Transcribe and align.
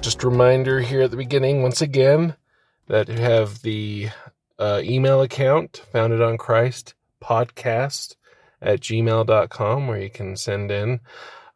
just 0.00 0.24
a 0.24 0.28
reminder 0.28 0.80
here 0.80 1.02
at 1.02 1.10
the 1.10 1.16
beginning, 1.16 1.62
once 1.62 1.82
again, 1.82 2.34
that 2.88 3.08
you 3.08 3.18
have 3.18 3.60
the 3.62 4.08
uh, 4.58 4.80
email 4.82 5.20
account, 5.20 5.84
Founded 5.92 6.22
on 6.22 6.38
Christ 6.38 6.94
podcast 7.22 8.16
at 8.62 8.80
gmail.com, 8.80 9.86
where 9.86 10.00
you 10.00 10.08
can 10.08 10.36
send 10.36 10.70
in 10.70 11.00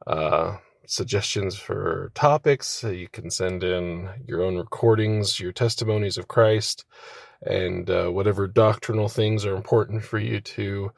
uh, 0.06 0.58
suggestions 0.86 1.56
for 1.56 2.12
topics. 2.14 2.84
You 2.84 3.08
can 3.08 3.30
send 3.30 3.64
in 3.64 4.10
your 4.26 4.42
own 4.42 4.56
recordings, 4.56 5.40
your 5.40 5.52
testimonies 5.52 6.18
of 6.18 6.28
Christ, 6.28 6.84
and 7.40 7.88
uh, 7.88 8.08
whatever 8.10 8.46
doctrinal 8.46 9.08
things 9.08 9.46
are 9.46 9.56
important 9.56 10.04
for 10.04 10.18
you 10.18 10.40
to 10.40 10.92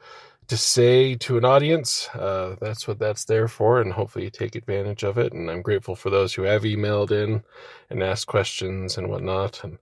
to 0.47 0.57
say 0.57 1.15
to 1.15 1.37
an 1.37 1.45
audience. 1.45 2.07
Uh, 2.13 2.55
that's 2.59 2.87
what 2.87 2.99
that's 2.99 3.25
there 3.25 3.47
for, 3.47 3.81
and 3.81 3.93
hopefully 3.93 4.25
you 4.25 4.31
take 4.31 4.55
advantage 4.55 5.03
of 5.03 5.17
it. 5.17 5.33
And 5.33 5.49
I'm 5.51 5.61
grateful 5.61 5.95
for 5.95 6.09
those 6.09 6.33
who 6.33 6.43
have 6.43 6.63
emailed 6.63 7.11
in 7.11 7.43
and 7.89 8.03
asked 8.03 8.27
questions 8.27 8.97
and 8.97 9.09
whatnot. 9.09 9.63
And 9.63 9.77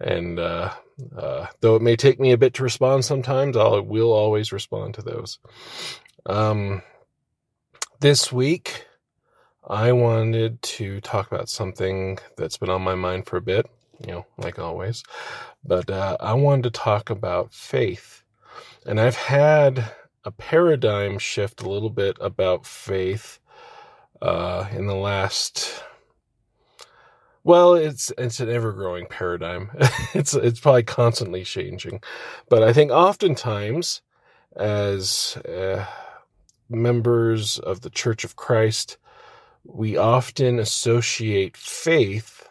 and 0.00 0.38
uh, 0.38 0.72
uh, 1.16 1.46
though 1.60 1.76
it 1.76 1.82
may 1.82 1.96
take 1.96 2.20
me 2.20 2.32
a 2.32 2.38
bit 2.38 2.54
to 2.54 2.62
respond 2.62 3.04
sometimes, 3.04 3.56
I 3.56 3.78
will 3.80 4.12
always 4.12 4.52
respond 4.52 4.94
to 4.94 5.02
those. 5.02 5.38
Um, 6.26 6.82
this 8.00 8.32
week, 8.32 8.86
I 9.68 9.92
wanted 9.92 10.62
to 10.62 11.00
talk 11.00 11.30
about 11.30 11.48
something 11.48 12.18
that's 12.36 12.58
been 12.58 12.70
on 12.70 12.82
my 12.82 12.94
mind 12.94 13.26
for 13.26 13.36
a 13.36 13.42
bit, 13.42 13.66
you 14.00 14.12
know, 14.12 14.26
like 14.38 14.58
always. 14.58 15.02
But 15.64 15.90
uh, 15.90 16.16
I 16.20 16.34
wanted 16.34 16.64
to 16.64 16.70
talk 16.70 17.10
about 17.10 17.52
faith. 17.52 18.22
And 18.86 19.00
I've 19.00 19.16
had 19.16 19.92
a 20.26 20.32
paradigm 20.32 21.18
shift 21.18 21.62
a 21.62 21.70
little 21.70 21.88
bit 21.88 22.18
about 22.20 22.66
faith 22.66 23.38
uh, 24.20 24.66
in 24.72 24.88
the 24.88 24.94
last. 24.94 25.84
Well, 27.44 27.74
it's 27.74 28.12
it's 28.18 28.40
an 28.40 28.50
ever 28.50 28.72
growing 28.72 29.06
paradigm. 29.06 29.70
it's 30.14 30.34
it's 30.34 30.58
probably 30.58 30.82
constantly 30.82 31.44
changing, 31.44 32.00
but 32.48 32.64
I 32.64 32.72
think 32.72 32.90
oftentimes, 32.90 34.02
as 34.56 35.36
uh, 35.48 35.86
members 36.68 37.60
of 37.60 37.82
the 37.82 37.90
Church 37.90 38.24
of 38.24 38.34
Christ, 38.34 38.98
we 39.64 39.96
often 39.96 40.58
associate 40.58 41.56
faith 41.56 42.48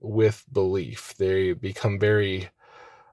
with 0.00 0.44
belief. 0.52 1.12
They 1.18 1.54
become 1.54 1.98
very 1.98 2.50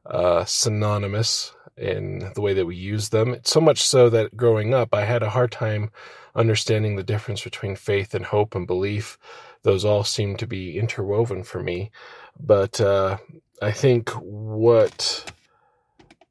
uh, 0.05 0.45
synonymous 0.45 1.55
in 1.77 2.31
the 2.35 2.41
way 2.41 2.53
that 2.53 2.65
we 2.65 2.75
use 2.75 3.09
them. 3.09 3.37
So 3.43 3.59
much 3.59 3.81
so 3.81 4.09
that 4.09 4.37
growing 4.37 4.73
up, 4.73 4.93
I 4.93 5.05
had 5.05 5.23
a 5.23 5.29
hard 5.29 5.51
time 5.51 5.91
understanding 6.35 6.95
the 6.95 7.03
difference 7.03 7.43
between 7.43 7.75
faith 7.75 8.13
and 8.13 8.25
hope 8.25 8.55
and 8.55 8.67
belief. 8.67 9.17
Those 9.63 9.85
all 9.85 10.03
seem 10.03 10.35
to 10.37 10.47
be 10.47 10.77
interwoven 10.77 11.43
for 11.43 11.61
me. 11.61 11.91
But 12.39 12.81
uh, 12.81 13.17
I 13.61 13.71
think 13.71 14.09
what 14.11 15.31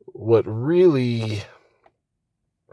what 0.07 0.45
really 0.47 1.43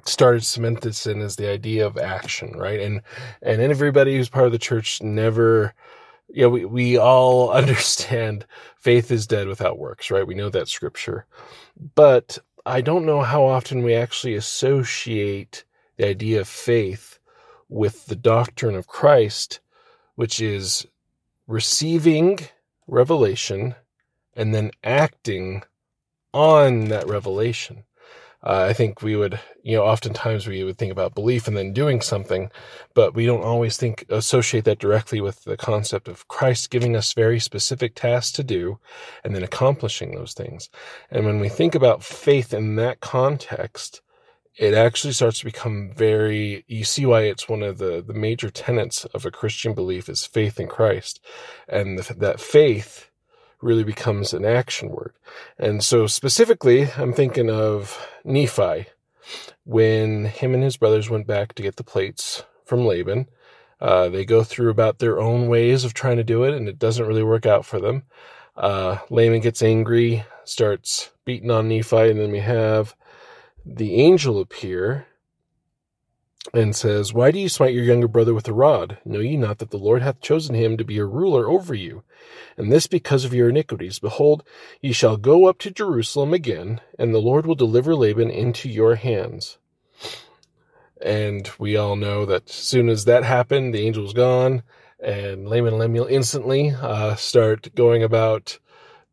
started 0.06 0.44
cement 0.44 0.82
this 0.82 1.06
in 1.06 1.22
is 1.22 1.36
the 1.36 1.50
idea 1.50 1.86
of 1.86 1.98
action, 1.98 2.54
right? 2.58 2.80
And 2.80 3.02
and 3.42 3.62
everybody 3.62 4.16
who's 4.18 4.30
part 4.30 4.46
of 4.48 4.52
the 4.52 4.60
church 4.60 5.02
never 5.02 5.74
yeah, 6.32 6.48
we, 6.48 6.66
we 6.66 6.98
all 6.98 7.50
understand 7.54 8.46
faith 8.78 9.12
is 9.12 9.28
dead 9.28 9.48
without 9.48 9.80
works, 9.80 10.12
right? 10.12 10.28
We 10.28 10.36
know 10.36 10.50
that 10.50 10.68
scripture. 10.68 11.26
But 11.96 12.38
I 12.66 12.82
don't 12.82 13.06
know 13.06 13.22
how 13.22 13.44
often 13.46 13.84
we 13.84 13.94
actually 13.94 14.36
associate 14.36 15.64
the 15.98 16.08
idea 16.08 16.42
of 16.42 16.48
faith 16.48 17.20
with 17.68 18.06
the 18.08 18.16
doctrine 18.16 18.76
of 18.76 18.88
Christ, 18.88 19.60
which 20.16 20.42
is 20.42 20.86
receiving 21.48 22.40
revelation 22.88 23.76
and 24.36 24.54
then 24.54 24.72
acting 24.84 25.64
on 26.34 26.86
that 26.86 27.08
revelation. 27.08 27.84
Uh, 28.42 28.68
I 28.70 28.74
think 28.74 29.02
we 29.02 29.16
would, 29.18 29.40
you 29.64 29.76
know, 29.76 29.84
oftentimes 29.84 30.48
we 30.48 30.64
would 30.64 30.78
think 30.78 30.92
about 30.92 31.14
belief 31.14 31.48
and 31.48 31.58
then 31.58 31.74
doing 31.74 32.00
something, 32.00 32.50
but 32.94 33.14
we 33.14 33.26
don't 33.26 33.44
always 33.44 33.76
think, 33.76 34.06
associate 34.10 34.64
that 34.66 34.80
directly 34.80 35.20
with 35.20 35.44
the 35.44 35.58
concept 35.58 36.08
of 36.08 36.28
Christ 36.30 36.70
giving 36.70 36.96
us 36.96 37.14
very 37.14 37.40
specific 37.40 37.96
tasks 37.96 38.32
to 38.34 38.44
do 38.44 38.80
and 39.24 39.36
then 39.36 39.44
accomplishing 39.44 40.16
those 40.16 40.34
things. 40.34 40.70
And 41.12 41.26
when 41.26 41.40
we 41.40 41.50
think 41.50 41.76
about 41.76 42.04
faith 42.04 42.54
in 42.54 42.76
that 42.78 43.02
context, 43.02 44.02
it 44.56 44.74
actually 44.74 45.14
starts 45.14 45.40
to 45.40 45.46
become 45.46 45.92
very, 45.96 46.66
you 46.68 46.84
see 46.84 47.06
why 47.06 47.22
it's 47.22 47.48
one 47.48 47.64
of 47.64 47.78
the, 47.78 48.04
the 48.06 48.14
major 48.14 48.50
tenets 48.50 49.06
of 49.06 49.26
a 49.26 49.32
Christian 49.32 49.74
belief 49.74 50.10
is 50.10 50.26
faith 50.26 50.60
in 50.60 50.68
Christ. 50.68 51.20
And 51.68 52.00
the, 52.00 52.14
that 52.16 52.40
faith, 52.40 53.10
really 53.62 53.84
becomes 53.84 54.34
an 54.34 54.46
action 54.46 54.90
word. 54.90 55.14
And 55.58 55.84
so 55.84 56.08
specifically, 56.08 56.90
I'm 56.98 57.14
thinking 57.14 57.50
of 57.50 58.08
Nephi 58.24 58.88
when 59.66 60.26
him 60.26 60.54
and 60.54 60.64
his 60.64 60.78
brothers 60.78 61.10
went 61.10 61.28
back 61.28 61.54
to 61.54 61.64
get 61.64 61.76
the 61.76 61.84
plates 61.84 62.44
from 62.66 62.86
Laban. 62.86 63.28
Uh, 63.82 64.10
they 64.10 64.26
go 64.26 64.44
through 64.44 64.70
about 64.70 65.00
their 65.00 65.20
own 65.20 65.48
ways 65.48 65.84
of 65.84 65.94
trying 65.94 66.18
to 66.18 66.24
do 66.24 66.44
it, 66.44 66.54
and 66.54 66.68
it 66.68 66.80
doesn't 66.80 67.08
really 67.08 67.24
work 67.24 67.46
out 67.46 67.66
for 67.66 67.80
them. 67.80 68.04
Uh, 68.56 68.98
Laban 69.10 69.40
gets 69.40 69.62
angry, 69.62 70.26
starts 70.44 71.12
beating 71.24 71.52
on 71.52 71.70
Nephi, 71.70 72.10
and 72.10 72.20
then 72.20 72.32
we 72.32 72.40
have 72.40 72.96
the 73.66 73.96
angel 73.96 74.40
appear 74.40 75.06
and 76.54 76.76
says, 76.76 77.14
Why 77.14 77.32
do 77.32 77.40
you 77.40 77.50
smite 77.50 77.74
your 77.74 77.84
younger 77.84 78.08
brother 78.08 78.34
with 78.34 78.48
a 78.48 78.54
rod? 78.54 78.98
Know 79.06 79.20
ye 79.20 79.38
not 79.38 79.60
that 79.60 79.72
the 79.72 79.78
Lord 79.78 80.02
hath 80.02 80.22
chosen 80.22 80.56
him 80.56 80.78
to 80.78 80.84
be 80.84 80.98
a 80.98 81.06
ruler 81.06 81.48
over 81.48 81.74
you? 81.74 82.04
And 82.58 82.72
this 82.72 82.88
because 82.88 83.26
of 83.26 83.34
your 83.34 83.50
iniquities. 83.50 84.00
Behold, 84.00 84.44
ye 84.82 84.92
shall 84.92 85.18
go 85.18 85.46
up 85.46 85.60
to 85.60 85.72
Jerusalem 85.72 86.34
again, 86.34 86.82
and 86.98 87.14
the 87.14 87.20
Lord 87.20 87.46
will 87.46 87.56
deliver 87.56 87.96
Laban 87.96 88.30
into 88.30 88.70
your 88.70 88.96
hands. 88.96 89.58
And 91.02 91.50
we 91.58 91.78
all 91.78 91.96
know 91.96 92.26
that 92.26 92.50
as 92.50 92.56
soon 92.56 92.90
as 92.90 93.06
that 93.06 93.24
happened, 93.24 93.74
the 93.74 93.86
angel's 93.88 94.14
gone, 94.14 94.64
and 95.00 95.48
Laman 95.48 95.74
and 95.74 95.80
Lemuel 95.80 96.08
instantly 96.08 96.72
uh, 96.72 97.16
start 97.16 97.74
going 97.76 98.04
about 98.04 98.60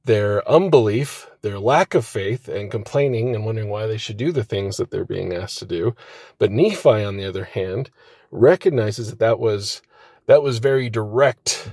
their 0.07 0.49
unbelief, 0.49 1.29
their 1.43 1.59
lack 1.59 1.95
of 1.95 2.07
faith, 2.07 2.49
and 2.49 2.71
complaining 2.71 3.35
and 3.35 3.45
wondering 3.45 3.69
why 3.69 3.87
they 3.87 3.99
should 3.99 4.17
do 4.17 4.33
the 4.33 4.45
things 4.45 4.77
that 4.77 4.91
they're 4.91 5.05
being 5.05 5.35
asked 5.35 5.59
to 5.59 5.67
do. 5.67 5.95
But 6.39 6.53
Nephi, 6.53 7.05
on 7.05 7.17
the 7.17 7.27
other 7.27 7.45
hand, 7.45 7.91
recognizes 8.31 9.11
that 9.11 9.19
that 9.19 9.39
was 9.39 9.83
that 10.27 10.43
was 10.43 10.59
very 10.59 10.91
direct 10.91 11.71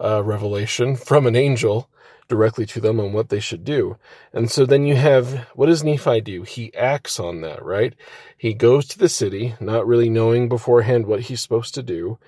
uh, 0.00 0.22
revelation 0.22 0.94
from 0.96 1.26
an 1.26 1.34
angel 1.34 1.88
directly 2.28 2.66
to 2.66 2.80
them 2.80 3.00
on 3.00 3.12
what 3.12 3.30
they 3.30 3.40
should 3.40 3.64
do. 3.64 3.96
And 4.32 4.50
so 4.50 4.66
then 4.66 4.84
you 4.84 4.96
have 4.96 5.46
what 5.54 5.66
does 5.66 5.84
Nephi 5.84 6.20
do? 6.20 6.42
He 6.42 6.74
acts 6.74 7.18
on 7.18 7.40
that, 7.40 7.64
right? 7.64 7.94
He 8.36 8.54
goes 8.54 8.86
to 8.88 8.98
the 8.98 9.08
city, 9.08 9.54
not 9.60 9.86
really 9.86 10.10
knowing 10.10 10.48
beforehand 10.48 11.06
what 11.06 11.22
he's 11.22 11.40
supposed 11.40 11.74
to 11.74 11.82
do, 11.82 12.18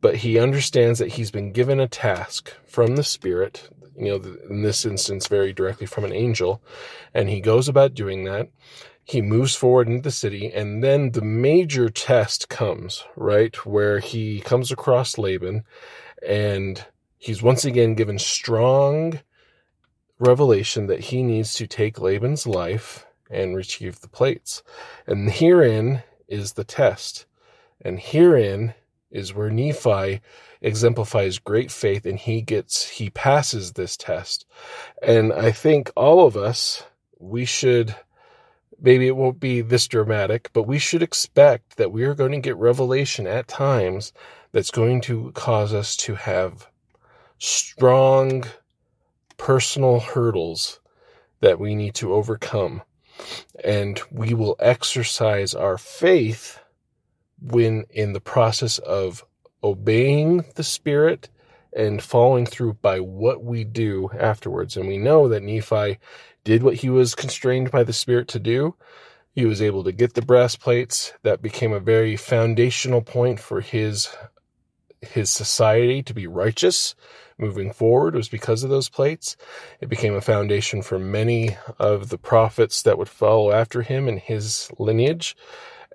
but 0.00 0.16
he 0.16 0.38
understands 0.38 0.98
that 0.98 1.12
he's 1.12 1.30
been 1.30 1.52
given 1.52 1.78
a 1.78 1.88
task 1.88 2.52
from 2.66 2.96
the 2.96 3.04
Spirit 3.04 3.68
you 4.00 4.18
know, 4.18 4.36
in 4.48 4.62
this 4.62 4.84
instance, 4.84 5.26
very 5.26 5.52
directly 5.52 5.86
from 5.86 6.04
an 6.04 6.12
angel. 6.12 6.62
And 7.14 7.28
he 7.28 7.40
goes 7.40 7.68
about 7.68 7.94
doing 7.94 8.24
that. 8.24 8.48
He 9.04 9.22
moves 9.22 9.54
forward 9.54 9.88
into 9.88 10.02
the 10.02 10.10
city, 10.10 10.52
and 10.52 10.84
then 10.84 11.12
the 11.12 11.22
major 11.22 11.88
test 11.88 12.48
comes, 12.48 13.04
right? 13.16 13.54
Where 13.66 13.98
he 13.98 14.40
comes 14.40 14.70
across 14.70 15.18
Laban, 15.18 15.64
and 16.26 16.84
he's 17.18 17.42
once 17.42 17.64
again 17.64 17.94
given 17.94 18.18
strong 18.18 19.20
revelation 20.20 20.86
that 20.86 21.00
he 21.00 21.22
needs 21.22 21.54
to 21.54 21.66
take 21.66 22.00
Laban's 22.00 22.46
life 22.46 23.06
and 23.30 23.56
retrieve 23.56 24.00
the 24.00 24.08
plates. 24.08 24.62
And 25.06 25.30
herein 25.30 26.02
is 26.28 26.52
the 26.52 26.64
test. 26.64 27.26
And 27.80 27.98
herein 27.98 28.74
is 29.10 29.34
where 29.34 29.50
Nephi 29.50 30.20
exemplifies 30.60 31.38
great 31.38 31.70
faith 31.70 32.06
and 32.06 32.18
he 32.18 32.42
gets, 32.42 32.88
he 32.88 33.10
passes 33.10 33.72
this 33.72 33.96
test. 33.96 34.46
And 35.02 35.32
I 35.32 35.52
think 35.52 35.90
all 35.96 36.26
of 36.26 36.36
us, 36.36 36.84
we 37.18 37.44
should, 37.44 37.94
maybe 38.80 39.06
it 39.06 39.16
won't 39.16 39.40
be 39.40 39.60
this 39.60 39.88
dramatic, 39.88 40.50
but 40.52 40.64
we 40.64 40.78
should 40.78 41.02
expect 41.02 41.76
that 41.76 41.92
we 41.92 42.04
are 42.04 42.14
going 42.14 42.32
to 42.32 42.38
get 42.38 42.56
revelation 42.56 43.26
at 43.26 43.48
times 43.48 44.12
that's 44.52 44.70
going 44.70 45.00
to 45.02 45.32
cause 45.32 45.72
us 45.72 45.96
to 45.96 46.14
have 46.14 46.68
strong 47.38 48.44
personal 49.36 50.00
hurdles 50.00 50.80
that 51.40 51.58
we 51.58 51.74
need 51.74 51.94
to 51.94 52.12
overcome. 52.12 52.82
And 53.64 54.00
we 54.10 54.34
will 54.34 54.56
exercise 54.60 55.54
our 55.54 55.78
faith 55.78 56.58
when 57.40 57.84
in 57.90 58.12
the 58.12 58.20
process 58.20 58.78
of 58.78 59.24
obeying 59.62 60.44
the 60.54 60.64
Spirit 60.64 61.28
and 61.72 62.02
following 62.02 62.46
through 62.46 62.74
by 62.74 63.00
what 63.00 63.44
we 63.44 63.64
do 63.64 64.10
afterwards. 64.18 64.76
And 64.76 64.88
we 64.88 64.98
know 64.98 65.28
that 65.28 65.42
Nephi 65.42 65.98
did 66.44 66.62
what 66.62 66.76
he 66.76 66.90
was 66.90 67.14
constrained 67.14 67.70
by 67.70 67.84
the 67.84 67.92
Spirit 67.92 68.28
to 68.28 68.40
do. 68.40 68.74
He 69.32 69.46
was 69.46 69.62
able 69.62 69.84
to 69.84 69.92
get 69.92 70.14
the 70.14 70.22
brass 70.22 70.56
plates. 70.56 71.12
That 71.22 71.42
became 71.42 71.72
a 71.72 71.80
very 71.80 72.16
foundational 72.16 73.02
point 73.02 73.38
for 73.40 73.60
his 73.60 74.08
his 75.00 75.30
society 75.30 76.02
to 76.02 76.12
be 76.12 76.26
righteous 76.26 76.94
moving 77.40 77.72
forward 77.72 78.14
was 78.14 78.28
because 78.28 78.62
of 78.62 78.70
those 78.70 78.88
plates. 78.88 79.36
It 79.80 79.88
became 79.88 80.14
a 80.14 80.20
foundation 80.20 80.82
for 80.82 80.98
many 80.98 81.56
of 81.78 82.10
the 82.10 82.18
prophets 82.18 82.82
that 82.82 82.98
would 82.98 83.08
follow 83.08 83.50
after 83.50 83.82
him 83.82 84.08
in 84.08 84.18
his 84.18 84.70
lineage. 84.78 85.36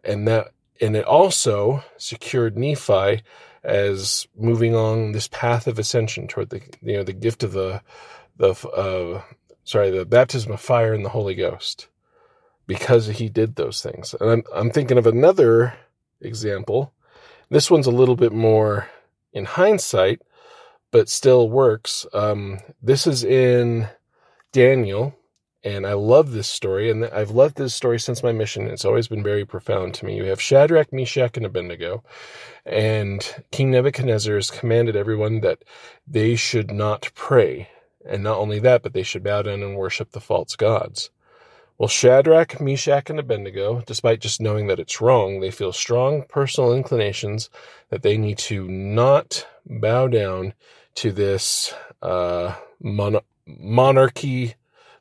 And 0.04 0.28
that 0.28 0.48
and 0.82 0.96
it 0.96 1.06
also 1.06 1.84
secured 1.98 2.58
Nephi 2.58 3.22
as 3.64 4.28
moving 4.38 4.76
on 4.76 5.12
this 5.12 5.28
path 5.28 5.68
of 5.68 5.80
ascension 5.80 6.28
toward 6.28 6.50
the 6.50 6.62
you 6.82 6.98
know 6.98 7.04
the 7.04 7.14
gift 7.14 7.44
of 7.44 7.54
the 7.54 7.82
the 8.38 8.52
uh, 8.70 9.22
sorry 9.64 9.90
the 9.90 10.06
baptism 10.06 10.52
of 10.52 10.62
fire 10.62 10.94
and 10.94 11.04
the 11.04 11.10
Holy 11.10 11.36
Ghost 11.36 11.88
because 12.68 13.08
he 13.08 13.30
did 13.30 13.56
those 13.56 13.82
things. 13.82 14.16
And 14.20 14.30
I'm 14.30 14.44
I'm 14.54 14.72
thinking 14.72 14.98
of 14.98 15.08
another 15.08 15.74
example. 16.22 16.94
This 17.50 17.70
one's 17.70 17.88
a 17.88 17.92
little 17.92 18.16
bit 18.16 18.32
more 18.32 18.90
in 19.34 19.46
hindsight, 19.46 20.22
but 20.92 21.10
still 21.10 21.50
works. 21.50 22.06
Um, 22.14 22.60
this 22.82 23.06
is 23.06 23.24
in 23.24 23.88
Daniel 24.52 25.16
and 25.66 25.88
I 25.88 25.94
love 25.94 26.32
this 26.32 26.48
story, 26.48 26.92
and 26.92 27.06
I've 27.06 27.32
loved 27.32 27.58
this 27.58 27.74
story 27.74 28.00
since 28.00 28.22
my 28.22 28.32
mission. 28.32 28.68
It's 28.68 28.86
always 28.86 29.08
been 29.08 29.24
very 29.24 29.46
profound 29.46 29.96
to 29.96 30.06
me. 30.06 30.16
You 30.16 30.26
have 30.26 30.40
Shadrach, 30.40 30.94
Meshach, 30.94 31.38
and 31.38 31.46
Abednego, 31.46 32.04
and 32.68 33.44
King 33.52 33.72
Nebuchadnezzar 33.72 34.36
has 34.36 34.52
commanded 34.52 34.96
everyone 34.96 35.40
that 35.40 35.64
they 36.08 36.36
should 36.36 36.70
not 36.70 37.10
pray. 37.16 37.68
And 38.08 38.22
not 38.22 38.38
only 38.38 38.60
that, 38.60 38.84
but 38.84 38.94
they 38.94 39.02
should 39.02 39.24
bow 39.24 39.42
down 39.42 39.64
and 39.64 39.76
worship 39.76 40.12
the 40.12 40.22
false 40.22 40.56
gods. 40.56 41.10
Well, 41.80 41.90
Shadrach, 41.90 42.62
Meshach, 42.62 43.10
and 43.10 43.20
Abednego, 43.20 43.82
despite 43.88 44.22
just 44.22 44.40
knowing 44.40 44.68
that 44.68 44.80
it's 44.80 45.02
wrong, 45.02 45.40
they 45.40 45.50
feel 45.50 45.74
strong 45.74 46.24
personal 46.30 46.74
inclinations 46.74 47.50
that 47.90 48.04
they 48.04 48.18
need 48.18 48.38
to 48.38 48.68
not 48.70 49.48
bow 49.66 50.08
down 50.08 50.54
to 50.94 51.12
this 51.12 51.74
uh, 52.04 52.54
mon- 52.80 53.20
monarchy 53.48 54.54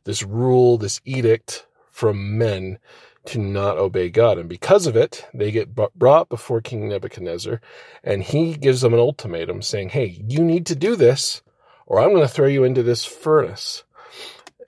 this 0.05 0.23
rule, 0.23 0.79
this 0.79 1.01
edict 1.05 1.67
from 1.91 2.39
men 2.39 2.79
to 3.27 3.39
not 3.39 3.79
obey 3.79 4.11
God. 4.11 4.39
And 4.39 4.49
because 4.49 4.87
of 4.87 4.97
it, 4.97 5.27
they 5.33 5.51
get 5.51 5.75
brought 5.75 6.29
before 6.29 6.61
King 6.61 6.89
Nebuchadnezzar, 6.89 7.61
and 8.03 8.23
he 8.23 8.55
gives 8.55 8.83
them 8.83 8.93
an 8.93 9.01
ultimatum 9.01 9.63
saying, 9.63 9.91
Hey, 9.91 10.23
you 10.29 10.41
need 10.45 10.67
to 10.67 10.77
do 10.77 10.97
this, 10.97 11.43
or 11.87 12.01
I'm 12.01 12.11
going 12.11 12.23
to 12.23 12.29
throw 12.29 12.47
you 12.47 12.65
into 12.65 12.83
this 12.83 13.05
furnace. 13.05 13.85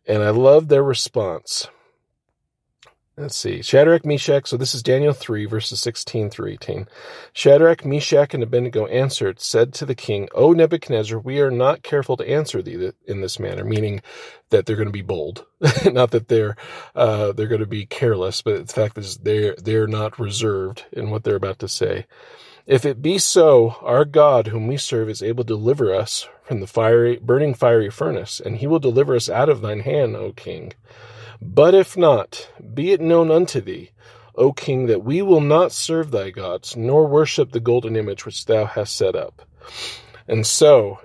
And 0.06 0.22
I 0.22 0.30
love 0.30 0.68
their 0.68 0.84
response. 0.84 1.68
Let's 3.18 3.36
see. 3.36 3.62
Shadrach, 3.62 4.04
Meshach. 4.04 4.46
So 4.46 4.58
this 4.58 4.74
is 4.74 4.82
Daniel 4.82 5.14
3, 5.14 5.46
verses 5.46 5.80
16 5.80 6.28
through 6.28 6.50
18. 6.50 6.86
Shadrach, 7.32 7.84
Meshach, 7.84 8.34
and 8.34 8.42
Abednego 8.42 8.86
answered, 8.88 9.40
said 9.40 9.72
to 9.74 9.86
the 9.86 9.94
king, 9.94 10.28
O 10.34 10.52
Nebuchadnezzar, 10.52 11.18
we 11.20 11.40
are 11.40 11.50
not 11.50 11.82
careful 11.82 12.18
to 12.18 12.28
answer 12.28 12.60
thee 12.60 12.92
in 13.06 13.22
this 13.22 13.38
manner, 13.38 13.64
meaning 13.64 14.02
that 14.50 14.66
they're 14.66 14.76
going 14.76 14.88
to 14.88 14.92
be 14.92 15.00
bold. 15.00 15.46
not 15.86 16.10
that 16.10 16.28
they're, 16.28 16.56
uh, 16.94 17.32
they're 17.32 17.46
going 17.46 17.62
to 17.62 17.66
be 17.66 17.86
careless, 17.86 18.42
but 18.42 18.66
the 18.66 18.72
fact 18.74 18.98
is 18.98 19.16
they're, 19.16 19.54
they're 19.56 19.86
not 19.86 20.18
reserved 20.18 20.84
in 20.92 21.08
what 21.08 21.24
they're 21.24 21.36
about 21.36 21.60
to 21.60 21.68
say. 21.68 22.04
If 22.66 22.84
it 22.84 23.00
be 23.00 23.16
so, 23.16 23.76
our 23.80 24.04
God, 24.04 24.48
whom 24.48 24.66
we 24.66 24.76
serve, 24.76 25.08
is 25.08 25.22
able 25.22 25.44
to 25.44 25.54
deliver 25.54 25.94
us 25.94 26.28
from 26.42 26.60
the 26.60 26.66
fiery, 26.66 27.16
burning 27.16 27.54
fiery 27.54 27.90
furnace, 27.90 28.40
and 28.40 28.58
he 28.58 28.66
will 28.66 28.80
deliver 28.80 29.16
us 29.16 29.30
out 29.30 29.48
of 29.48 29.62
thine 29.62 29.80
hand, 29.80 30.16
O 30.16 30.32
king. 30.32 30.74
But 31.40 31.74
if 31.74 31.96
not, 31.96 32.50
be 32.74 32.92
it 32.92 33.00
known 33.00 33.30
unto 33.30 33.60
thee, 33.60 33.90
O 34.34 34.52
king, 34.52 34.86
that 34.86 35.04
we 35.04 35.22
will 35.22 35.40
not 35.40 35.72
serve 35.72 36.10
thy 36.10 36.30
gods, 36.30 36.76
nor 36.76 37.06
worship 37.06 37.52
the 37.52 37.60
golden 37.60 37.96
image 37.96 38.26
which 38.26 38.44
thou 38.44 38.66
hast 38.66 38.96
set 38.96 39.14
up. 39.14 39.42
And 40.28 40.46
so, 40.46 41.00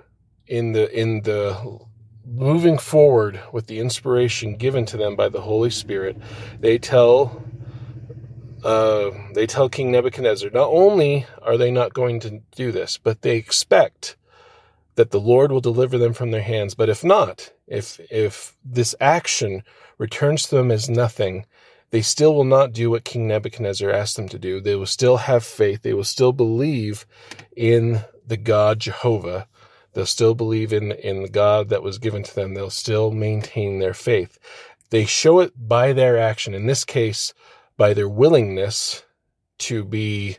in 0.46 0.72
the 0.72 0.90
in 0.98 1.22
the 1.22 1.80
moving 2.26 2.78
forward 2.78 3.40
with 3.52 3.66
the 3.66 3.78
inspiration 3.78 4.56
given 4.56 4.84
to 4.86 4.96
them 4.96 5.16
by 5.16 5.28
the 5.28 5.40
Holy 5.40 5.70
Spirit, 5.70 6.16
they 6.60 6.78
tell 6.78 7.42
uh, 8.64 9.10
they 9.34 9.46
tell 9.46 9.68
King 9.68 9.90
Nebuchadnezzar, 9.90 10.50
not 10.50 10.68
only 10.68 11.26
are 11.40 11.56
they 11.56 11.70
not 11.70 11.94
going 11.94 12.20
to 12.20 12.40
do 12.54 12.70
this, 12.70 12.98
but 12.98 13.22
they 13.22 13.36
expect 13.36 14.16
that 14.94 15.10
the 15.10 15.20
Lord 15.20 15.50
will 15.50 15.60
deliver 15.60 15.98
them 15.98 16.12
from 16.12 16.30
their 16.30 16.42
hands. 16.42 16.74
But 16.74 16.88
if 16.88 17.02
not, 17.02 17.52
if 17.66 18.00
if 18.10 18.56
this 18.64 18.94
action 19.00 19.62
returns 19.98 20.48
to 20.48 20.56
them 20.56 20.70
as 20.70 20.88
nothing, 20.88 21.46
they 21.90 22.02
still 22.02 22.34
will 22.34 22.44
not 22.44 22.72
do 22.72 22.90
what 22.90 23.04
King 23.04 23.28
Nebuchadnezzar 23.28 23.90
asked 23.90 24.16
them 24.16 24.28
to 24.30 24.38
do. 24.38 24.60
They 24.60 24.74
will 24.74 24.86
still 24.86 25.18
have 25.18 25.44
faith. 25.44 25.82
They 25.82 25.92
will 25.92 26.04
still 26.04 26.32
believe 26.32 27.06
in 27.54 28.00
the 28.26 28.38
God 28.38 28.80
Jehovah. 28.80 29.46
They'll 29.92 30.06
still 30.06 30.34
believe 30.34 30.72
in, 30.72 30.92
in 30.92 31.22
the 31.22 31.28
God 31.28 31.68
that 31.68 31.82
was 31.82 31.98
given 31.98 32.22
to 32.22 32.34
them. 32.34 32.54
They'll 32.54 32.70
still 32.70 33.10
maintain 33.10 33.78
their 33.78 33.92
faith. 33.92 34.38
They 34.88 35.04
show 35.04 35.40
it 35.40 35.52
by 35.56 35.92
their 35.92 36.18
action. 36.18 36.54
In 36.54 36.66
this 36.66 36.84
case, 36.84 37.34
by 37.76 37.92
their 37.92 38.08
willingness 38.08 39.04
to 39.58 39.84
be, 39.84 40.38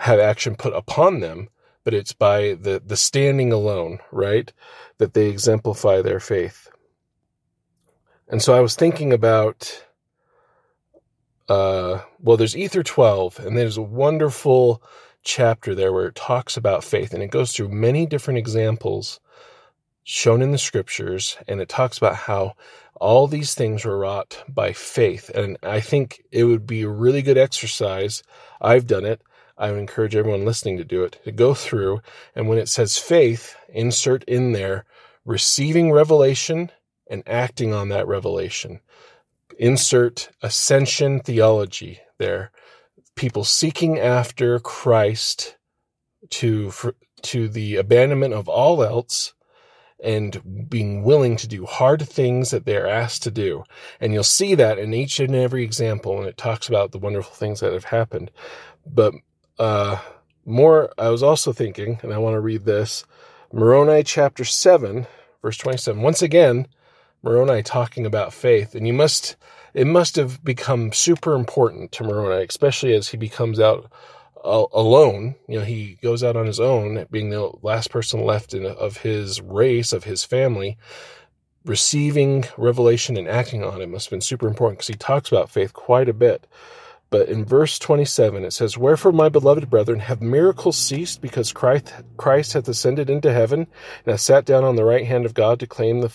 have 0.00 0.18
action 0.18 0.56
put 0.56 0.74
upon 0.74 1.20
them, 1.20 1.48
but 1.84 1.94
it's 1.94 2.12
by 2.12 2.54
the, 2.54 2.82
the 2.84 2.96
standing 2.96 3.52
alone, 3.52 3.98
right? 4.10 4.52
That 4.98 5.14
they 5.14 5.28
exemplify 5.28 6.02
their 6.02 6.20
faith. 6.20 6.68
And 8.28 8.42
so 8.42 8.54
I 8.54 8.60
was 8.60 8.74
thinking 8.74 9.12
about, 9.12 9.84
uh, 11.48 12.00
well, 12.20 12.36
there's 12.36 12.56
Ether 12.56 12.82
12, 12.82 13.40
and 13.40 13.56
there's 13.56 13.76
a 13.76 13.82
wonderful 13.82 14.82
chapter 15.22 15.74
there 15.74 15.92
where 15.92 16.06
it 16.06 16.14
talks 16.14 16.56
about 16.56 16.84
faith, 16.84 17.12
and 17.12 17.22
it 17.22 17.30
goes 17.30 17.52
through 17.52 17.68
many 17.68 18.06
different 18.06 18.38
examples 18.38 19.20
shown 20.04 20.42
in 20.42 20.50
the 20.50 20.58
scriptures, 20.58 21.36
and 21.46 21.60
it 21.60 21.68
talks 21.68 21.98
about 21.98 22.14
how 22.14 22.54
all 22.96 23.26
these 23.26 23.54
things 23.54 23.84
were 23.84 23.98
wrought 23.98 24.42
by 24.48 24.72
faith. 24.72 25.28
And 25.30 25.56
I 25.62 25.80
think 25.80 26.22
it 26.30 26.44
would 26.44 26.66
be 26.66 26.82
a 26.82 26.88
really 26.88 27.22
good 27.22 27.38
exercise. 27.38 28.22
I've 28.60 28.86
done 28.86 29.04
it. 29.04 29.20
I 29.62 29.70
would 29.70 29.78
encourage 29.78 30.16
everyone 30.16 30.44
listening 30.44 30.76
to 30.78 30.84
do 30.84 31.04
it, 31.04 31.20
to 31.22 31.30
go 31.30 31.54
through, 31.54 32.02
and 32.34 32.48
when 32.48 32.58
it 32.58 32.68
says 32.68 32.98
faith, 32.98 33.54
insert 33.68 34.24
in 34.24 34.50
there 34.50 34.84
receiving 35.24 35.92
revelation 35.92 36.72
and 37.08 37.22
acting 37.28 37.72
on 37.72 37.88
that 37.90 38.08
revelation. 38.08 38.80
Insert 39.56 40.30
ascension 40.42 41.20
theology 41.20 42.00
there. 42.18 42.50
People 43.14 43.44
seeking 43.44 44.00
after 44.00 44.58
Christ 44.58 45.56
to, 46.30 46.72
for, 46.72 46.96
to 47.22 47.48
the 47.48 47.76
abandonment 47.76 48.34
of 48.34 48.48
all 48.48 48.82
else 48.82 49.32
and 50.02 50.68
being 50.68 51.04
willing 51.04 51.36
to 51.36 51.46
do 51.46 51.66
hard 51.66 52.02
things 52.02 52.50
that 52.50 52.64
they're 52.64 52.88
asked 52.88 53.22
to 53.22 53.30
do. 53.30 53.62
And 54.00 54.12
you'll 54.12 54.24
see 54.24 54.56
that 54.56 54.80
in 54.80 54.92
each 54.92 55.20
and 55.20 55.36
every 55.36 55.62
example 55.62 56.16
when 56.16 56.26
it 56.26 56.36
talks 56.36 56.68
about 56.68 56.90
the 56.90 56.98
wonderful 56.98 57.34
things 57.34 57.60
that 57.60 57.72
have 57.72 57.84
happened. 57.84 58.32
But, 58.84 59.14
uh, 59.58 59.98
more, 60.44 60.92
I 60.98 61.08
was 61.08 61.22
also 61.22 61.52
thinking, 61.52 61.98
and 62.02 62.12
I 62.12 62.18
want 62.18 62.34
to 62.34 62.40
read 62.40 62.64
this, 62.64 63.04
Moroni 63.52 64.02
chapter 64.02 64.44
7, 64.44 65.06
verse 65.42 65.56
27. 65.56 66.00
Once 66.00 66.22
again, 66.22 66.66
Moroni 67.22 67.62
talking 67.62 68.04
about 68.04 68.32
faith, 68.32 68.74
and 68.74 68.86
you 68.86 68.92
must 68.92 69.36
it 69.74 69.86
must 69.86 70.16
have 70.16 70.44
become 70.44 70.92
super 70.92 71.34
important 71.34 71.92
to 71.92 72.04
Moroni, 72.04 72.44
especially 72.44 72.94
as 72.94 73.08
he 73.08 73.16
becomes 73.16 73.58
out 73.58 73.90
alone. 74.44 75.36
You 75.48 75.60
know, 75.60 75.64
he 75.64 75.98
goes 76.02 76.22
out 76.22 76.36
on 76.36 76.46
his 76.46 76.60
own, 76.60 77.06
being 77.10 77.30
the 77.30 77.50
last 77.62 77.90
person 77.90 78.24
left 78.24 78.52
in, 78.52 78.66
of 78.66 78.98
his 78.98 79.40
race, 79.40 79.92
of 79.92 80.04
his 80.04 80.24
family. 80.24 80.76
Receiving 81.64 82.44
revelation 82.58 83.16
and 83.16 83.28
acting 83.28 83.62
on 83.62 83.80
it 83.80 83.88
must 83.88 84.06
have 84.06 84.10
been 84.10 84.20
super 84.20 84.48
important 84.48 84.78
because 84.78 84.88
he 84.88 84.94
talks 84.94 85.30
about 85.30 85.48
faith 85.48 85.72
quite 85.72 86.08
a 86.08 86.14
bit. 86.14 86.46
But 87.12 87.28
in 87.28 87.44
verse 87.44 87.78
27, 87.78 88.42
it 88.42 88.54
says, 88.54 88.78
Wherefore, 88.78 89.12
my 89.12 89.28
beloved 89.28 89.68
brethren, 89.68 90.00
have 90.00 90.22
miracles 90.22 90.78
ceased 90.78 91.20
because 91.20 91.52
Christ, 91.52 91.92
Christ 92.16 92.54
hath 92.54 92.66
ascended 92.66 93.10
into 93.10 93.34
heaven 93.34 93.66
and 94.06 94.12
hath 94.12 94.20
sat 94.22 94.46
down 94.46 94.64
on 94.64 94.76
the 94.76 94.84
right 94.86 95.04
hand 95.04 95.26
of 95.26 95.34
God 95.34 95.60
to 95.60 95.66
claim 95.66 96.00
the, 96.00 96.10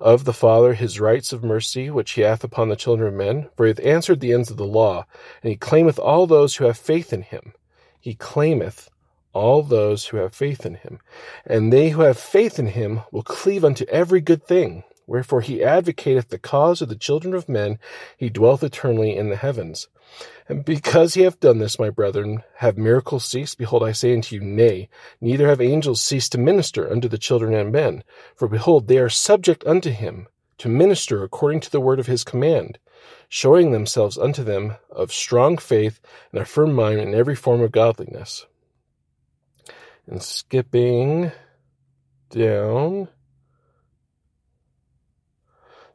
of 0.00 0.24
the 0.24 0.32
Father 0.32 0.72
his 0.72 0.98
rights 0.98 1.34
of 1.34 1.44
mercy, 1.44 1.90
which 1.90 2.12
he 2.12 2.22
hath 2.22 2.42
upon 2.42 2.70
the 2.70 2.76
children 2.76 3.08
of 3.08 3.14
men, 3.14 3.50
for 3.58 3.66
he 3.66 3.68
hath 3.68 3.84
answered 3.84 4.20
the 4.20 4.32
ends 4.32 4.50
of 4.50 4.56
the 4.56 4.64
law, 4.64 5.04
and 5.42 5.50
he 5.50 5.56
claimeth 5.56 5.98
all 5.98 6.26
those 6.26 6.56
who 6.56 6.64
have 6.64 6.78
faith 6.78 7.12
in 7.12 7.20
him. 7.20 7.52
He 8.00 8.14
claimeth 8.14 8.88
all 9.34 9.62
those 9.62 10.06
who 10.06 10.16
have 10.16 10.34
faith 10.34 10.64
in 10.64 10.76
him. 10.76 11.00
And 11.44 11.70
they 11.70 11.90
who 11.90 12.00
have 12.00 12.18
faith 12.18 12.58
in 12.58 12.68
him 12.68 13.02
will 13.10 13.22
cleave 13.22 13.66
unto 13.66 13.84
every 13.90 14.22
good 14.22 14.46
thing. 14.46 14.84
Wherefore 15.06 15.40
he 15.40 15.62
advocateth 15.62 16.28
the 16.28 16.38
cause 16.38 16.80
of 16.80 16.88
the 16.88 16.96
children 16.96 17.34
of 17.34 17.48
men, 17.48 17.78
he 18.16 18.28
dwelleth 18.28 18.62
eternally 18.62 19.16
in 19.16 19.30
the 19.30 19.36
heavens. 19.36 19.88
And 20.48 20.64
because 20.64 21.16
ye 21.16 21.24
have 21.24 21.40
done 21.40 21.58
this, 21.58 21.78
my 21.78 21.90
brethren, 21.90 22.42
have 22.56 22.78
miracles 22.78 23.24
ceased? 23.24 23.58
Behold, 23.58 23.82
I 23.82 23.92
say 23.92 24.14
unto 24.14 24.36
you, 24.36 24.42
Nay, 24.42 24.88
neither 25.20 25.48
have 25.48 25.60
angels 25.60 26.00
ceased 26.02 26.32
to 26.32 26.38
minister 26.38 26.90
unto 26.90 27.08
the 27.08 27.18
children 27.18 27.54
of 27.54 27.72
men. 27.72 28.04
For 28.34 28.48
behold, 28.48 28.88
they 28.88 28.98
are 28.98 29.08
subject 29.08 29.64
unto 29.66 29.90
him 29.90 30.28
to 30.58 30.68
minister 30.68 31.22
according 31.22 31.60
to 31.60 31.70
the 31.70 31.80
word 31.80 31.98
of 31.98 32.06
his 32.06 32.24
command. 32.24 32.78
showing 33.28 33.72
themselves 33.72 34.18
unto 34.18 34.44
them 34.44 34.76
of 34.90 35.12
strong 35.12 35.56
faith 35.56 36.00
and 36.32 36.42
a 36.42 36.44
firm 36.44 36.72
mind 36.72 37.00
in 37.00 37.14
every 37.14 37.34
form 37.34 37.62
of 37.62 37.72
godliness. 37.72 38.46
And 40.06 40.22
skipping 40.22 41.32
down 42.28 43.08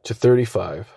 to 0.04 0.14
35. 0.14 0.92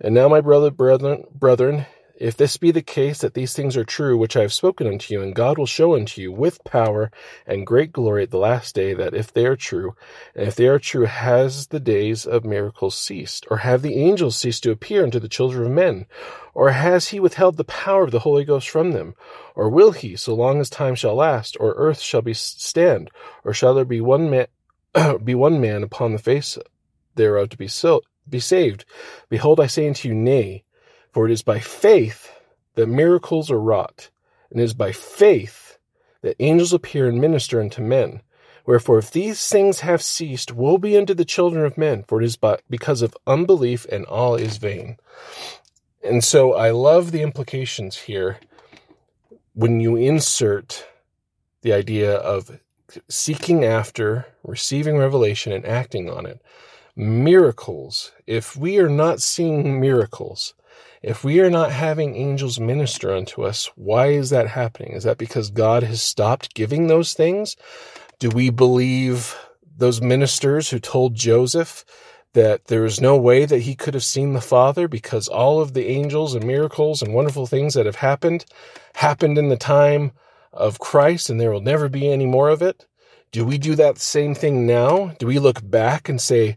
And 0.00 0.14
now, 0.14 0.28
my 0.28 0.40
brother, 0.40 0.70
brethren, 0.70 1.24
brethren, 1.34 1.86
if 2.18 2.36
this 2.36 2.56
be 2.56 2.72
the 2.72 2.82
case 2.82 3.18
that 3.18 3.34
these 3.34 3.52
things 3.52 3.76
are 3.76 3.84
true 3.84 4.16
which 4.16 4.36
I 4.36 4.42
have 4.42 4.52
spoken 4.52 4.88
unto 4.88 5.14
you, 5.14 5.22
and 5.22 5.34
God 5.34 5.56
will 5.56 5.66
show 5.66 5.94
unto 5.94 6.20
you 6.20 6.32
with 6.32 6.64
power 6.64 7.12
and 7.46 7.66
great 7.66 7.92
glory 7.92 8.24
at 8.24 8.30
the 8.30 8.38
last 8.38 8.74
day, 8.74 8.92
that 8.94 9.14
if 9.14 9.32
they 9.32 9.46
are 9.46 9.54
true, 9.54 9.94
and 10.34 10.48
if 10.48 10.56
they 10.56 10.66
are 10.66 10.80
true, 10.80 11.04
has 11.04 11.68
the 11.68 11.78
days 11.78 12.26
of 12.26 12.44
miracles 12.44 12.96
ceased? 12.96 13.46
Or 13.50 13.58
have 13.58 13.82
the 13.82 13.94
angels 13.94 14.36
ceased 14.36 14.64
to 14.64 14.72
appear 14.72 15.04
unto 15.04 15.20
the 15.20 15.28
children 15.28 15.66
of 15.66 15.72
men? 15.72 16.06
Or 16.54 16.70
has 16.70 17.08
he 17.08 17.20
withheld 17.20 17.56
the 17.56 17.64
power 17.64 18.02
of 18.02 18.10
the 18.10 18.20
Holy 18.20 18.44
Ghost 18.44 18.68
from 18.68 18.90
them? 18.90 19.14
Or 19.54 19.68
will 19.68 19.92
he, 19.92 20.16
so 20.16 20.34
long 20.34 20.60
as 20.60 20.68
time 20.68 20.96
shall 20.96 21.14
last, 21.14 21.56
or 21.60 21.74
earth 21.76 22.00
shall 22.00 22.22
be 22.22 22.34
stand? 22.34 23.10
Or 23.44 23.54
shall 23.54 23.74
there 23.74 23.84
be 23.84 24.00
one 24.00 24.28
man, 24.28 24.46
be 25.24 25.36
one 25.36 25.60
man 25.60 25.84
upon 25.84 26.12
the 26.12 26.18
face 26.18 26.58
thereof 27.18 27.50
to 27.50 27.58
be 27.58 27.68
so, 27.68 28.00
be 28.26 28.40
saved? 28.40 28.86
Behold, 29.28 29.60
I 29.60 29.66
say 29.66 29.86
unto 29.86 30.08
you, 30.08 30.14
nay. 30.14 30.64
For 31.12 31.26
it 31.26 31.32
is 31.32 31.42
by 31.42 31.58
faith 31.58 32.32
that 32.74 32.86
miracles 32.86 33.50
are 33.50 33.60
wrought, 33.60 34.10
and 34.50 34.60
it 34.60 34.64
is 34.64 34.74
by 34.74 34.92
faith 34.92 35.78
that 36.22 36.36
angels 36.38 36.72
appear 36.72 37.08
and 37.08 37.20
minister 37.20 37.60
unto 37.60 37.82
men. 37.82 38.22
Wherefore, 38.66 38.98
if 38.98 39.10
these 39.10 39.48
things 39.48 39.80
have 39.80 40.02
ceased, 40.02 40.52
woe 40.52 40.76
be 40.76 40.96
unto 40.96 41.14
the 41.14 41.24
children 41.24 41.64
of 41.64 41.78
men, 41.78 42.04
for 42.06 42.20
it 42.20 42.24
is 42.24 42.36
but 42.36 42.62
because 42.68 43.02
of 43.02 43.16
unbelief, 43.26 43.86
and 43.90 44.04
all 44.04 44.34
is 44.34 44.58
vain. 44.58 44.98
And 46.04 46.22
so 46.22 46.54
I 46.54 46.70
love 46.70 47.10
the 47.10 47.22
implications 47.22 47.96
here 47.96 48.38
when 49.54 49.80
you 49.80 49.96
insert 49.96 50.86
the 51.62 51.72
idea 51.72 52.14
of 52.14 52.60
seeking 53.08 53.64
after, 53.64 54.26
receiving 54.44 54.96
revelation, 54.96 55.52
and 55.52 55.66
acting 55.66 56.08
on 56.10 56.26
it. 56.26 56.40
Miracles. 56.98 58.10
If 58.26 58.56
we 58.56 58.80
are 58.80 58.88
not 58.88 59.22
seeing 59.22 59.80
miracles, 59.80 60.54
if 61.00 61.22
we 61.22 61.38
are 61.38 61.48
not 61.48 61.70
having 61.70 62.16
angels 62.16 62.58
minister 62.58 63.14
unto 63.14 63.44
us, 63.44 63.70
why 63.76 64.08
is 64.08 64.30
that 64.30 64.48
happening? 64.48 64.94
Is 64.94 65.04
that 65.04 65.16
because 65.16 65.50
God 65.50 65.84
has 65.84 66.02
stopped 66.02 66.54
giving 66.54 66.88
those 66.88 67.14
things? 67.14 67.56
Do 68.18 68.30
we 68.30 68.50
believe 68.50 69.36
those 69.76 70.00
ministers 70.02 70.70
who 70.70 70.80
told 70.80 71.14
Joseph 71.14 71.84
that 72.32 72.64
there 72.64 72.84
is 72.84 73.00
no 73.00 73.16
way 73.16 73.44
that 73.44 73.60
he 73.60 73.76
could 73.76 73.94
have 73.94 74.02
seen 74.02 74.32
the 74.32 74.40
Father 74.40 74.88
because 74.88 75.28
all 75.28 75.60
of 75.60 75.74
the 75.74 75.86
angels 75.86 76.34
and 76.34 76.44
miracles 76.44 77.00
and 77.00 77.14
wonderful 77.14 77.46
things 77.46 77.74
that 77.74 77.86
have 77.86 77.96
happened 77.96 78.44
happened 78.96 79.38
in 79.38 79.50
the 79.50 79.56
time 79.56 80.10
of 80.52 80.80
Christ 80.80 81.30
and 81.30 81.40
there 81.40 81.52
will 81.52 81.60
never 81.60 81.88
be 81.88 82.10
any 82.10 82.26
more 82.26 82.48
of 82.48 82.60
it? 82.60 82.86
Do 83.30 83.44
we 83.44 83.58
do 83.58 83.74
that 83.76 83.98
same 83.98 84.34
thing 84.34 84.66
now? 84.66 85.14
Do 85.18 85.26
we 85.26 85.38
look 85.38 85.60
back 85.62 86.08
and 86.08 86.20
say, 86.20 86.56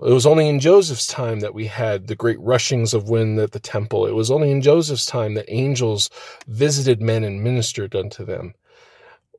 it 0.00 0.12
was 0.12 0.26
only 0.26 0.48
in 0.48 0.58
Joseph's 0.58 1.06
time 1.06 1.40
that 1.40 1.54
we 1.54 1.66
had 1.66 2.06
the 2.06 2.16
great 2.16 2.40
rushings 2.40 2.94
of 2.94 3.08
wind 3.08 3.38
at 3.38 3.52
the 3.52 3.60
temple. 3.60 4.06
It 4.06 4.14
was 4.14 4.30
only 4.30 4.50
in 4.50 4.62
Joseph's 4.62 5.06
time 5.06 5.34
that 5.34 5.44
angels 5.48 6.10
visited 6.46 7.00
men 7.00 7.24
and 7.24 7.42
ministered 7.42 7.94
unto 7.94 8.24
them. 8.24 8.54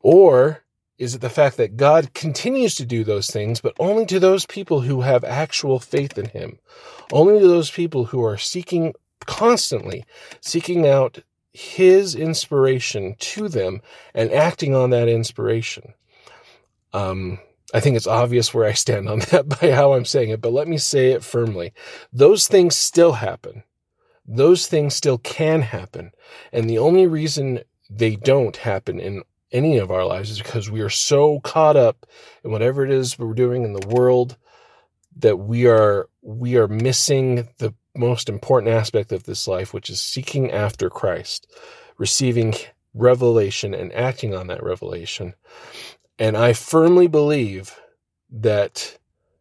Or 0.01 0.63
is 0.98 1.15
it 1.15 1.22
the 1.22 1.29
fact 1.29 1.57
that 1.57 1.75
God 1.75 2.13
continues 2.13 2.75
to 2.75 2.86
do 2.86 3.03
those 3.03 3.27
things, 3.27 3.60
but 3.60 3.74
only 3.79 4.05
to 4.05 4.19
those 4.19 4.45
people 4.45 4.81
who 4.81 5.01
have 5.01 5.24
actual 5.24 5.79
faith 5.79 6.17
in 6.17 6.27
Him? 6.27 6.60
Only 7.12 7.39
to 7.39 7.48
those 7.48 7.72
people 7.72 8.05
who 8.05 8.24
are 8.24 8.38
seeking 8.38 8.93
constantly, 9.25 10.05
seeking 10.39 10.88
out 10.88 11.19
His 11.51 12.15
inspiration 12.15 13.15
to 13.19 13.50
them 13.50 13.81
and 14.13 14.31
acting 14.31 14.75
on 14.75 14.91
that 14.91 15.10
inspiration. 15.10 15.93
Um, 16.93 17.39
I 17.74 17.80
think 17.80 17.98
it's 17.98 18.08
obvious 18.08 18.53
where 18.53 18.65
I 18.65 18.74
stand 18.74 19.10
on 19.10 19.20
that 19.32 19.50
by 19.50 19.72
how 19.72 19.94
I'm 19.94 20.06
saying 20.06 20.30
it, 20.30 20.42
but 20.42 20.53
let 20.53 20.68
me 20.68 20.77
say 20.77 21.12
it 21.12 21.24
firmly. 21.24 21.74
Those 22.13 22.48
things 22.48 22.75
still 22.75 23.13
happen. 23.13 23.63
Those 24.25 24.68
things 24.68 24.94
still 24.94 25.18
can 25.18 25.63
happen. 25.63 26.12
And 26.53 26.70
the 26.70 26.77
only 26.77 27.08
reason 27.08 27.62
they 27.89 28.15
don't 28.15 28.56
happen 28.56 29.00
in 29.00 29.24
any 29.51 29.77
of 29.77 29.92
our 29.92 30.06
lives 30.06 30.30
is 30.30 30.39
because 30.39 30.70
we 30.70 30.82
are 30.82 30.89
so 30.89 31.39
caught 31.42 31.75
up 31.75 32.06
in 32.44 32.51
whatever 32.51 32.84
it 32.84 32.92
is 32.92 33.20
we're 33.20 33.34
doing 33.34 33.63
in 33.63 33.74
the 33.74 33.88
world 33.88 34.38
that 35.18 35.38
we 35.38 35.68
are 35.68 36.10
we 36.22 36.58
are 36.58 36.68
missing 36.68 37.48
the 37.60 37.74
most 37.96 38.30
important 38.30 38.74
aspect 38.74 39.12
of 39.12 39.25
this 39.25 39.48
life 39.48 39.72
which 39.72 39.92
is 39.92 40.01
seeking 40.01 40.51
after 40.51 40.89
Christ 40.89 41.48
receiving 42.00 42.56
revelation 42.96 43.75
and 43.75 43.94
acting 43.94 44.34
on 44.34 44.48
that 44.48 44.63
revelation 44.63 45.36
and 46.20 46.38
I 46.38 46.53
firmly 46.53 47.08
believe 47.08 47.79
that 48.29 48.98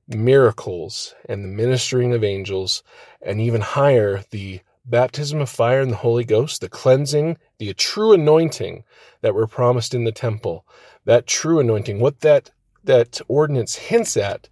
miracles 0.08 1.14
and 1.28 1.44
the 1.44 1.48
ministering 1.48 2.12
of 2.12 2.24
angels, 2.24 2.82
and 3.20 3.40
even 3.40 3.60
higher, 3.60 4.24
the 4.30 4.60
baptism 4.84 5.40
of 5.40 5.48
fire 5.48 5.80
and 5.80 5.92
the 5.92 5.96
Holy 5.96 6.24
Ghost, 6.24 6.60
the 6.60 6.68
cleansing, 6.68 7.38
the 7.58 7.72
true 7.74 8.12
anointing 8.12 8.84
that 9.20 9.34
were 9.34 9.46
promised 9.46 9.94
in 9.94 10.04
the 10.04 10.12
temple, 10.12 10.66
that 11.04 11.26
true 11.26 11.60
anointing, 11.60 12.00
what 12.00 12.20
that, 12.20 12.50
that 12.82 13.20
ordinance 13.28 13.76
hints 13.76 14.16
at, 14.16 14.48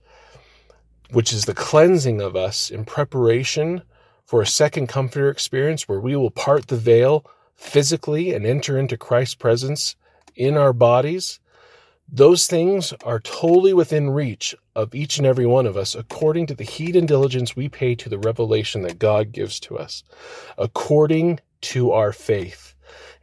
which 1.11 1.33
is 1.33 1.45
the 1.45 1.55
cleansing 1.55 2.21
of 2.21 2.37
us 2.37 2.71
in 2.71 2.85
preparation 2.85 3.83
for 4.25 4.41
a 4.41 4.47
second 4.47 4.87
comforter 4.87 5.29
experience 5.29 5.89
where 5.89 6.01
we 6.01 6.15
will 6.15 6.31
part 6.31 6.69
the 6.69 6.77
veil 6.77 7.27
physically 7.57 8.33
and 8.33 8.47
enter 8.47 8.79
into 8.79 8.97
Christ's 8.97 9.35
presence 9.35 9.97
in 10.37 10.57
our 10.57 10.73
bodies 10.73 11.41
those 12.13 12.47
things 12.47 12.93
are 13.05 13.21
totally 13.21 13.73
within 13.73 14.11
reach 14.11 14.55
of 14.75 14.95
each 14.95 15.19
and 15.19 15.27
every 15.27 15.47
one 15.47 15.67
of 15.67 15.77
us 15.77 15.95
according 15.95 16.47
to 16.47 16.55
the 16.55 16.65
heed 16.65 16.97
and 16.97 17.07
diligence 17.07 17.55
we 17.55 17.69
pay 17.69 17.95
to 17.95 18.09
the 18.09 18.19
revelation 18.19 18.83
that 18.83 18.99
God 18.99 19.33
gives 19.33 19.61
to 19.61 19.79
us, 19.79 20.03
according 20.59 21.41
to 21.63 21.93
our 21.93 22.13
faith. 22.13 22.75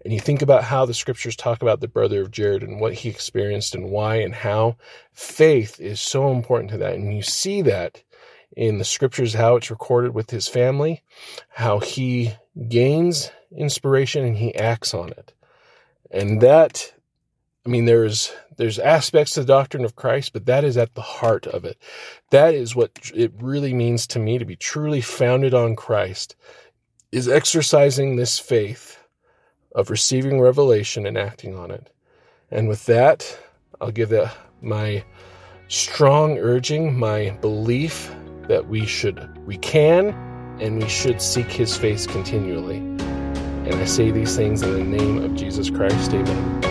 And 0.03 0.13
you 0.13 0.20
think 0.20 0.41
about 0.41 0.63
how 0.63 0.86
the 0.86 0.94
scriptures 0.94 1.36
talk 1.36 1.62
about 1.62 1.82
the 1.82 1.88
brother 1.88 2.22
of 2.22 2.32
Jared 2.32 2.63
and 2.63 2.79
what 2.79 2.94
he 2.94 3.10
experienced 3.10 3.75
and 3.75 3.89
why 3.89 4.17
and 4.17 4.34
how. 4.34 4.77
Faith 5.12 5.82
is 5.82 6.00
so 6.00 6.32
important 6.32 6.72
to 6.72 6.77
that. 6.77 6.94
And 6.94 7.13
you 7.13 7.24
see 7.24 7.62
that 7.63 8.03
in 8.56 8.77
the 8.77 8.86
scriptures, 8.86 9.34
how 9.34 9.58
it's 9.58 9.70
recorded 9.70 10.13
with 10.13 10.29
his 10.29 10.48
family, 10.48 11.03
how 11.50 11.79
he 11.79 12.34
gains 12.70 13.32
inspiration 13.51 14.24
and 14.24 14.38
he 14.38 14.56
acts 14.56 14.94
on 14.94 15.10
it. 15.10 15.34
And 16.10 16.41
that 16.41 16.94
I 17.67 17.69
mean, 17.69 17.83
there's 17.83 18.31
there's 18.55 18.79
aspects 18.79 19.33
to 19.33 19.41
the 19.41 19.45
doctrine 19.45 19.83
of 19.83 19.97
Christ, 19.97 20.31
but 20.31 20.45
that 20.45 20.63
is 20.63 20.77
at 20.77 20.95
the 20.95 21.01
heart 21.01 21.45
of 21.47 21.65
it. 21.65 21.77
That 22.29 22.55
is 22.55 22.77
what 22.77 23.12
it 23.13 23.33
really 23.41 23.74
means 23.74 24.07
to 24.07 24.19
me 24.19 24.38
to 24.38 24.45
be 24.45 24.55
truly 24.55 25.01
founded 25.01 25.53
on 25.53 25.75
Christ, 25.75 26.38
is 27.12 27.27
exercising 27.27 28.15
this 28.15 28.39
faith 28.39 28.97
of 29.75 29.89
receiving 29.89 30.39
revelation 30.39 31.05
and 31.05 31.17
acting 31.17 31.57
on 31.57 31.69
it. 31.69 31.91
And 32.50 32.69
with 32.69 32.86
that, 32.86 33.38
I'll 33.81 33.91
give 33.91 34.13
my 34.62 35.03
strong 35.67 36.38
urging, 36.38 36.97
my 36.97 37.31
belief 37.41 38.09
that 38.47 38.69
we 38.69 38.86
should, 38.86 39.45
we 39.45 39.57
can, 39.57 40.12
and 40.62 40.81
we 40.81 40.88
should 40.88 41.21
seek 41.21 41.51
His 41.51 41.75
face 41.75 42.07
continually. 42.07 42.77
And 42.77 43.75
I 43.75 43.86
say 43.86 44.09
these 44.12 44.38
things 44.38 44.62
in 44.62 44.71
the 44.71 44.97
name 44.97 45.21
of 45.21 45.36
Jesus 45.36 45.69
Christ. 45.69 46.13
Amen. 46.13 46.66